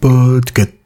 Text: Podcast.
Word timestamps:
Podcast. 0.00 0.85